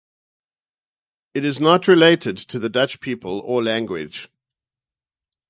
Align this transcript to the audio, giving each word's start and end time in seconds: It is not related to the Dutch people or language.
It 1.35 1.45
is 1.45 1.59
not 1.59 1.87
related 1.87 2.35
to 2.39 2.57
the 2.57 2.69
Dutch 2.69 3.01
people 3.01 3.39
or 3.41 3.63
language. 3.63 4.29